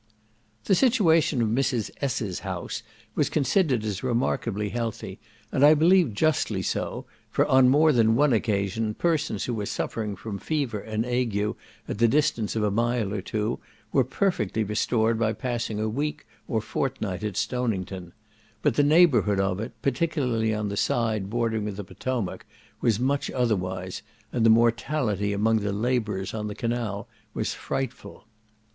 The 0.63 0.73
situation 0.73 1.43
of 1.43 1.49
Mrs. 1.49 1.91
S—'s 2.01 2.39
house 2.39 2.81
was 3.13 3.29
considered 3.29 3.85
as 3.85 4.01
remarkably 4.01 4.69
healthy, 4.69 5.19
and 5.51 5.63
I 5.63 5.75
believe 5.75 6.15
justly 6.15 6.63
so, 6.63 7.05
for 7.29 7.45
on 7.45 7.69
more 7.69 7.91
than 7.93 8.15
one 8.15 8.33
occasion, 8.33 8.95
persons 8.95 9.45
who 9.45 9.53
were 9.53 9.67
suffering 9.67 10.15
from 10.15 10.39
fever 10.39 10.79
and 10.79 11.05
ague 11.05 11.35
at 11.87 11.99
the 11.99 12.07
distance 12.07 12.55
of 12.55 12.63
a 12.63 12.71
mile 12.71 13.13
or 13.13 13.21
two, 13.21 13.59
were 13.93 14.03
perfectly 14.03 14.63
restored 14.63 15.19
by 15.19 15.33
passing 15.33 15.79
a 15.79 15.87
week 15.87 16.25
or 16.47 16.61
fortnight 16.61 17.23
at 17.23 17.37
Stonington; 17.37 18.11
but 18.63 18.73
the 18.73 18.81
neighbourhood 18.83 19.39
of 19.39 19.59
it, 19.59 19.73
particularly 19.83 20.51
on 20.51 20.69
the 20.69 20.77
side 20.77 21.29
bordering 21.29 21.65
the 21.75 21.83
Potomac, 21.83 22.47
was 22.81 22.99
much 22.99 23.29
otherwise, 23.29 24.01
and 24.33 24.43
the 24.43 24.49
mortality 24.49 25.31
among 25.31 25.59
the 25.59 25.71
labourers 25.71 26.33
on 26.33 26.47
the 26.47 26.55
canal 26.55 27.07
was 27.35 27.53
frightful. 27.53 28.25